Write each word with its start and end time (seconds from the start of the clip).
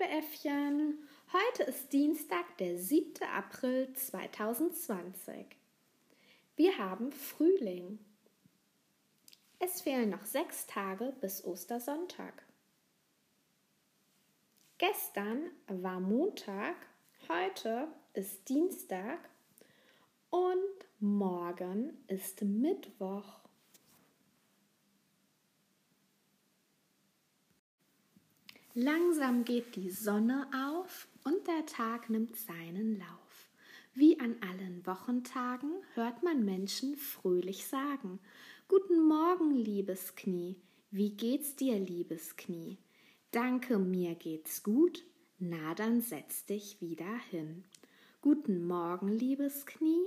Liebe 0.00 0.12
Äffchen, 0.12 0.98
heute 1.32 1.64
ist 1.64 1.92
Dienstag, 1.92 2.56
der 2.58 2.78
7. 2.78 3.22
April 3.36 3.92
2020. 3.92 5.44
Wir 6.56 6.78
haben 6.78 7.12
Frühling. 7.12 7.98
Es 9.58 9.82
fehlen 9.82 10.10
noch 10.10 10.24
sechs 10.24 10.66
Tage 10.66 11.12
bis 11.20 11.44
Ostersonntag. 11.44 12.44
Gestern 14.78 15.50
war 15.66 16.00
Montag, 16.00 16.76
heute 17.28 17.88
ist 18.14 18.48
Dienstag 18.48 19.28
und 20.30 20.86
morgen 20.98 22.02
ist 22.06 22.40
Mittwoch. 22.42 23.40
Langsam 28.74 29.44
geht 29.44 29.74
die 29.74 29.90
Sonne 29.90 30.46
auf 30.54 31.08
und 31.24 31.44
der 31.48 31.66
Tag 31.66 32.08
nimmt 32.08 32.36
seinen 32.36 33.00
Lauf. 33.00 33.50
Wie 33.94 34.20
an 34.20 34.36
allen 34.48 34.86
Wochentagen 34.86 35.72
hört 35.94 36.22
man 36.22 36.44
Menschen 36.44 36.96
fröhlich 36.96 37.66
sagen: 37.66 38.20
Guten 38.68 39.08
Morgen, 39.08 39.56
liebes 39.56 40.14
Knie. 40.14 40.54
Wie 40.92 41.10
geht's 41.10 41.56
dir, 41.56 41.80
liebes 41.80 42.36
Knie? 42.36 42.78
Danke, 43.32 43.76
mir 43.80 44.14
geht's 44.14 44.62
gut. 44.62 45.02
Na, 45.40 45.74
dann 45.74 46.00
setz 46.00 46.46
dich 46.46 46.80
wieder 46.80 47.18
hin. 47.30 47.64
Guten 48.20 48.64
Morgen, 48.64 49.08
liebes 49.08 49.66
Knie. 49.66 50.06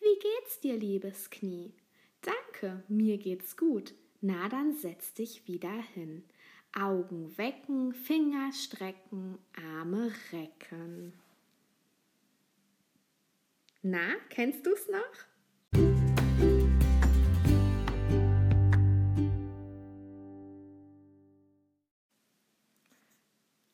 Wie 0.00 0.18
geht's 0.18 0.58
dir, 0.58 0.76
liebes 0.76 1.30
Knie? 1.30 1.74
Danke, 2.22 2.82
mir 2.88 3.18
geht's 3.18 3.56
gut. 3.56 3.94
Na, 4.20 4.48
dann 4.48 4.74
setz 4.74 5.14
dich 5.14 5.46
wieder 5.46 5.82
hin. 5.94 6.24
Augen 6.78 7.36
wecken, 7.36 7.92
Finger 7.92 8.52
strecken, 8.52 9.38
Arme 9.56 10.12
recken. 10.32 11.12
Na, 13.82 14.14
kennst 14.28 14.64
du's 14.66 14.88
noch? 14.88 15.80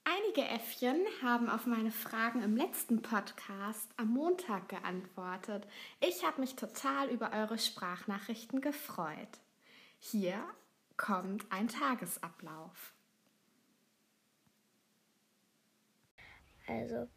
Einige 0.04 0.42
Äffchen 0.48 0.96
haben 1.22 1.48
auf 1.50 1.66
meine 1.66 1.90
Fragen 1.90 2.42
im 2.42 2.56
letzten 2.56 3.02
Podcast 3.02 3.88
am 3.96 4.08
Montag 4.10 4.68
geantwortet. 4.68 5.66
Ich 6.00 6.24
habe 6.24 6.40
mich 6.40 6.56
total 6.56 7.10
über 7.10 7.32
eure 7.32 7.58
Sprachnachrichten 7.58 8.60
gefreut. 8.60 9.40
Hier 9.98 10.42
kommt 10.96 11.50
ein 11.50 11.68
Tagesablauf. 11.68 12.94
Also, 16.66 17.08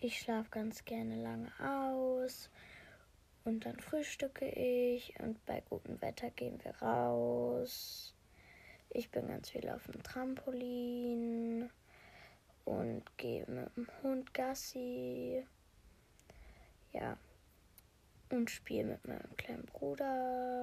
ich 0.00 0.20
schlafe 0.20 0.50
ganz 0.50 0.84
gerne 0.84 1.20
lange 1.20 1.50
aus 1.58 2.50
und 3.44 3.66
dann 3.66 3.80
frühstücke 3.80 4.48
ich 4.48 5.18
und 5.20 5.44
bei 5.46 5.60
gutem 5.62 6.00
Wetter 6.00 6.30
gehen 6.30 6.62
wir 6.62 6.76
raus. 6.76 8.14
Ich 8.90 9.10
bin 9.10 9.26
ganz 9.26 9.50
viel 9.50 9.68
auf 9.68 9.84
dem 9.86 10.02
Trampolin 10.02 11.70
und 12.64 13.04
gehe 13.16 13.44
mit 13.46 13.76
dem 13.76 13.88
Hund 14.02 14.32
Gassi. 14.32 15.44
Ja, 16.92 17.18
und 18.30 18.50
spiele 18.50 18.84
mit 18.84 19.06
meinem 19.06 19.36
kleinen 19.36 19.66
Bruder. 19.66 20.53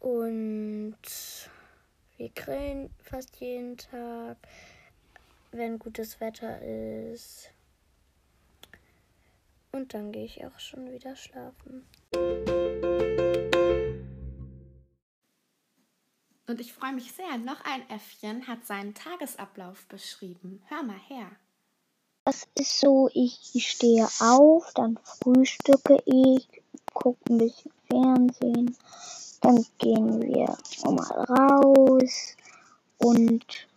Und 0.00 0.96
wir 2.16 2.28
grillen 2.30 2.90
fast 3.02 3.36
jeden 3.36 3.76
Tag, 3.76 4.36
wenn 5.52 5.78
gutes 5.78 6.20
Wetter 6.20 6.60
ist. 6.62 7.50
Und 9.72 9.94
dann 9.94 10.10
gehe 10.10 10.24
ich 10.24 10.44
auch 10.44 10.58
schon 10.58 10.90
wieder 10.90 11.14
schlafen. 11.16 11.86
Und 16.46 16.60
ich 16.60 16.72
freue 16.72 16.94
mich 16.94 17.12
sehr, 17.12 17.38
noch 17.38 17.64
ein 17.64 17.88
Äffchen 17.90 18.48
hat 18.48 18.66
seinen 18.66 18.94
Tagesablauf 18.94 19.86
beschrieben. 19.86 20.60
Hör 20.66 20.82
mal 20.82 20.98
her. 21.08 21.30
Das 22.24 22.48
ist 22.54 22.80
so, 22.80 23.08
ich 23.14 23.52
stehe 23.68 24.08
auf, 24.20 24.72
dann 24.74 24.98
frühstücke 25.04 26.02
ich, 26.06 26.48
gucke 26.92 27.20
ein 27.32 27.38
bisschen 27.38 27.72
Fernsehen, 27.88 28.76
dann 29.40 29.64
gehen 29.78 30.20
wir 30.22 30.56
mal 30.84 31.24
raus 31.24 32.36
und 32.98 33.68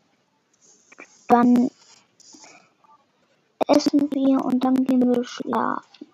dann 1.28 1.70
essen 3.68 4.12
wir 4.12 4.44
und 4.44 4.64
dann 4.64 4.84
gehen 4.84 5.14
wir 5.14 5.24
schlafen. 5.24 6.08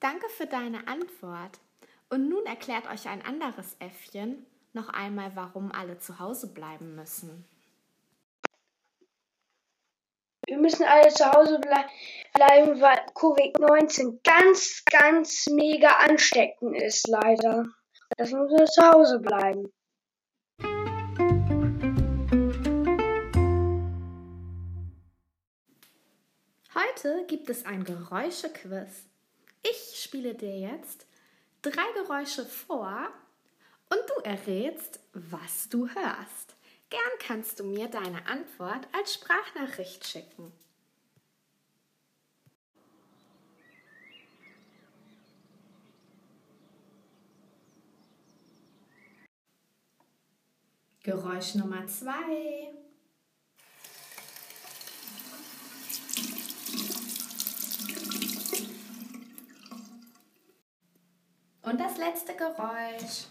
Danke 0.00 0.28
für 0.28 0.46
deine 0.46 0.86
Antwort. 0.88 1.60
Und 2.10 2.28
nun 2.28 2.46
erklärt 2.46 2.88
euch 2.90 3.06
ein 3.08 3.22
anderes 3.22 3.76
Äffchen 3.80 4.46
noch 4.72 4.88
einmal, 4.88 5.32
warum 5.34 5.72
alle 5.72 5.98
zu 5.98 6.18
Hause 6.18 6.46
bleiben 6.46 6.94
müssen. 6.94 7.44
Wir 10.48 10.56
müssen 10.56 10.84
alle 10.84 11.10
zu 11.10 11.30
Hause 11.30 11.58
ble 11.58 11.84
bleiben, 12.32 12.80
weil 12.80 12.96
Covid-19 13.14 14.20
ganz, 14.24 14.82
ganz 14.86 15.46
mega 15.48 15.88
ansteckend 15.88 16.74
ist, 16.80 17.06
leider. 17.06 17.66
Deswegen 18.18 18.40
müssen 18.44 18.58
wir 18.58 18.66
zu 18.66 18.82
Hause 18.82 19.18
bleiben. 19.18 19.70
Heute 26.74 27.26
gibt 27.26 27.50
es 27.50 27.66
ein 27.66 27.84
Geräuschequiz. 27.84 29.04
Ich 29.62 30.00
spiele 30.02 30.34
dir 30.34 30.58
jetzt 30.58 31.06
drei 31.60 31.92
Geräusche 32.02 32.46
vor 32.46 33.10
und 33.90 34.00
du 34.08 34.22
errätst, 34.22 34.98
was 35.12 35.68
du 35.68 35.88
hörst. 35.88 36.57
Gern 36.90 37.18
kannst 37.18 37.60
du 37.60 37.64
mir 37.64 37.88
deine 37.88 38.26
Antwort 38.26 38.88
als 38.92 39.14
Sprachnachricht 39.14 40.06
schicken. 40.06 40.52
Geräusch 51.02 51.54
Nummer 51.54 51.86
zwei. 51.86 52.74
Und 61.62 61.78
das 61.78 61.98
letzte 61.98 62.34
Geräusch. 62.34 63.26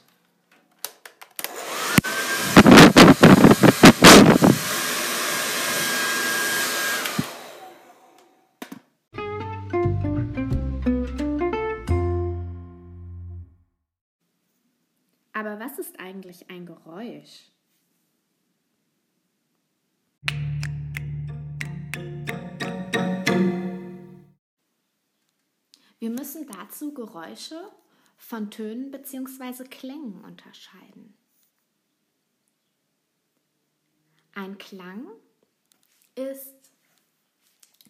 Aber 15.47 15.61
was 15.61 15.79
ist 15.79 15.97
eigentlich 15.97 16.49
ein 16.49 16.65
Geräusch? 16.65 17.53
Wir 25.99 26.09
müssen 26.09 26.45
dazu 26.47 26.93
Geräusche 26.93 27.71
von 28.17 28.51
Tönen 28.51 28.91
bzw. 28.91 29.63
Klängen 29.69 30.21
unterscheiden. 30.25 31.17
Ein 34.33 34.57
Klang 34.57 35.07
ist 36.15 36.73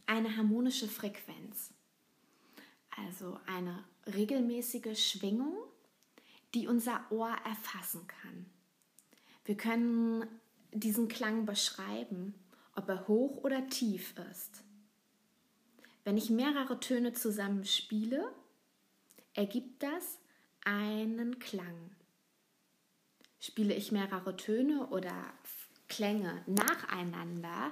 eine 0.05 0.37
harmonische 0.37 0.87
Frequenz, 0.87 1.73
also 2.95 3.39
eine 3.47 3.83
regelmäßige 4.05 4.95
Schwingung, 4.95 5.66
die 6.53 6.67
unser 6.67 7.05
Ohr 7.11 7.35
erfassen 7.45 8.07
kann. 8.07 8.45
Wir 9.45 9.55
können 9.55 10.27
diesen 10.71 11.07
Klang 11.07 11.45
beschreiben, 11.45 12.33
ob 12.75 12.89
er 12.89 13.07
hoch 13.07 13.43
oder 13.43 13.67
tief 13.67 14.13
ist. 14.31 14.63
Wenn 16.03 16.17
ich 16.17 16.29
mehrere 16.29 16.79
Töne 16.79 17.13
zusammen 17.13 17.65
spiele, 17.65 18.33
ergibt 19.33 19.83
das 19.83 20.19
einen 20.63 21.39
Klang. 21.39 21.91
Spiele 23.39 23.73
ich 23.73 23.91
mehrere 23.91 24.35
Töne 24.35 24.87
oder 24.87 25.13
Klänge 25.87 26.43
nacheinander, 26.45 27.71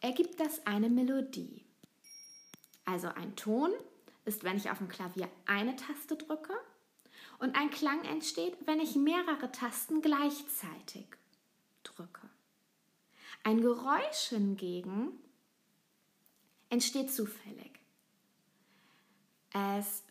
ergibt 0.00 0.40
das 0.40 0.66
eine 0.66 0.90
Melodie. 0.90 1.64
Also 2.84 3.08
ein 3.08 3.34
Ton 3.36 3.72
ist, 4.24 4.44
wenn 4.44 4.56
ich 4.56 4.70
auf 4.70 4.78
dem 4.78 4.88
Klavier 4.88 5.28
eine 5.46 5.76
Taste 5.76 6.16
drücke 6.16 6.54
Und 7.38 7.54
ein 7.54 7.70
Klang 7.70 8.04
entsteht, 8.04 8.56
wenn 8.66 8.80
ich 8.80 8.96
mehrere 8.96 9.52
Tasten 9.52 10.00
gleichzeitig 10.00 11.06
drücke. 11.82 12.28
Ein 13.44 13.60
Geräusch 13.60 14.30
hingegen 14.30 15.12
entsteht 16.70 17.12
zufällig. 17.12 17.72
Es 19.52 20.02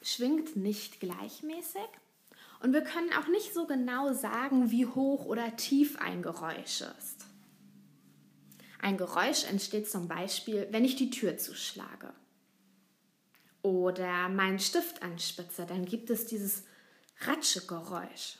schwingt 0.00 0.56
nicht 0.56 1.00
gleichmäßig 1.00 1.88
und 2.60 2.72
wir 2.72 2.82
können 2.82 3.12
auch 3.12 3.28
nicht 3.28 3.52
so 3.52 3.66
genau 3.66 4.12
sagen, 4.12 4.70
wie 4.70 4.86
hoch 4.86 5.26
oder 5.26 5.56
tief 5.56 5.98
ein 5.98 6.22
Geräusch 6.22 6.80
ist. 6.80 7.26
Ein 8.80 8.96
Geräusch 8.96 9.44
entsteht 9.44 9.90
zum 9.90 10.08
Beispiel, 10.08 10.68
wenn 10.70 10.84
ich 10.84 10.96
die 10.96 11.10
Tür 11.10 11.38
zuschlage 11.38 12.14
oder 13.66 14.28
meinen 14.28 14.60
Stift 14.60 15.02
anspitze, 15.02 15.66
dann 15.66 15.84
gibt 15.84 16.08
es 16.08 16.24
dieses 16.24 16.62
Ratschegeräusch. 17.22 18.38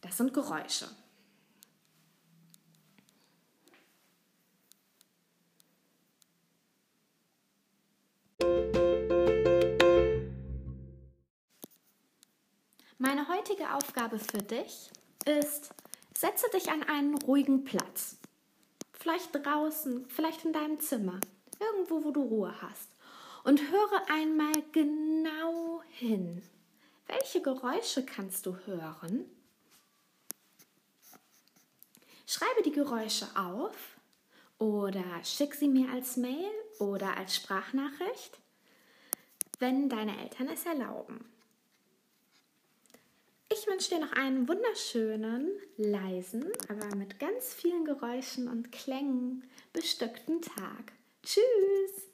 Das 0.00 0.16
sind 0.16 0.32
Geräusche. 0.32 0.88
Meine 12.96 13.28
heutige 13.28 13.74
Aufgabe 13.74 14.18
für 14.18 14.38
dich 14.38 14.90
ist, 15.26 15.74
setze 16.16 16.46
dich 16.54 16.70
an 16.70 16.82
einen 16.84 17.18
ruhigen 17.18 17.64
Platz. 17.64 18.16
Vielleicht 18.92 19.34
draußen, 19.34 20.08
vielleicht 20.08 20.46
in 20.46 20.54
deinem 20.54 20.80
Zimmer, 20.80 21.20
irgendwo, 21.60 22.02
wo 22.04 22.10
du 22.10 22.22
Ruhe 22.22 22.54
hast. 22.62 22.93
Und 23.44 23.60
höre 23.70 24.10
einmal 24.10 24.54
genau 24.72 25.82
hin. 25.90 26.42
Welche 27.06 27.42
Geräusche 27.42 28.04
kannst 28.04 28.46
du 28.46 28.56
hören? 28.64 29.30
Schreibe 32.26 32.62
die 32.64 32.72
Geräusche 32.72 33.28
auf 33.36 33.98
oder 34.58 35.04
schick 35.22 35.54
sie 35.54 35.68
mir 35.68 35.90
als 35.92 36.16
Mail 36.16 36.50
oder 36.78 37.16
als 37.18 37.36
Sprachnachricht, 37.36 38.38
wenn 39.58 39.90
deine 39.90 40.18
Eltern 40.22 40.48
es 40.48 40.64
erlauben. 40.64 41.24
Ich 43.52 43.66
wünsche 43.66 43.90
dir 43.90 44.00
noch 44.00 44.12
einen 44.12 44.48
wunderschönen, 44.48 45.50
leisen, 45.76 46.50
aber 46.68 46.96
mit 46.96 47.20
ganz 47.20 47.52
vielen 47.52 47.84
Geräuschen 47.84 48.48
und 48.48 48.72
Klängen 48.72 49.44
bestückten 49.74 50.40
Tag. 50.40 50.92
Tschüss! 51.22 52.13